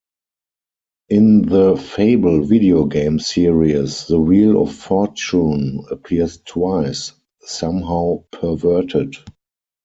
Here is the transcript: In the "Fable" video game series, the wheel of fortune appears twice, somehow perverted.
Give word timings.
In 1.09 1.43
the 1.43 1.75
"Fable" 1.77 2.43
video 2.43 2.85
game 2.85 3.19
series, 3.19 4.07
the 4.07 4.19
wheel 4.19 4.59
of 4.63 4.73
fortune 4.73 5.85
appears 5.91 6.39
twice, 6.43 7.11
somehow 7.41 8.23
perverted. 8.31 9.17